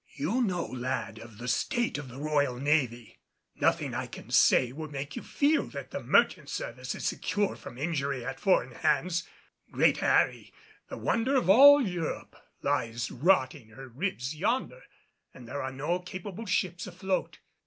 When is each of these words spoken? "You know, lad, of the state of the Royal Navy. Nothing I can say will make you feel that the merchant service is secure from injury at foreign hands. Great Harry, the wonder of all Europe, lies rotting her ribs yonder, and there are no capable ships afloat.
"You 0.15 0.41
know, 0.41 0.65
lad, 0.65 1.19
of 1.19 1.37
the 1.37 1.47
state 1.47 1.99
of 1.99 2.09
the 2.09 2.17
Royal 2.17 2.57
Navy. 2.59 3.19
Nothing 3.53 3.93
I 3.93 4.07
can 4.07 4.31
say 4.31 4.71
will 4.71 4.89
make 4.89 5.15
you 5.15 5.21
feel 5.21 5.67
that 5.67 5.91
the 5.91 6.01
merchant 6.01 6.49
service 6.49 6.95
is 6.95 7.05
secure 7.07 7.55
from 7.55 7.77
injury 7.77 8.25
at 8.25 8.39
foreign 8.39 8.71
hands. 8.71 9.27
Great 9.69 9.97
Harry, 9.97 10.55
the 10.89 10.97
wonder 10.97 11.35
of 11.35 11.51
all 11.51 11.83
Europe, 11.87 12.35
lies 12.63 13.11
rotting 13.11 13.67
her 13.69 13.87
ribs 13.89 14.35
yonder, 14.35 14.81
and 15.35 15.47
there 15.47 15.61
are 15.61 15.71
no 15.71 15.99
capable 15.99 16.47
ships 16.47 16.87
afloat. 16.87 17.37